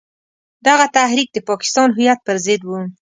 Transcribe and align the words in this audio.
دغه 0.67 0.85
تحریک 0.97 1.27
د 1.33 1.37
پاکستان 1.49 1.87
هویت 1.93 2.19
پر 2.25 2.35
ضد 2.45 2.61
وو. 2.65 2.79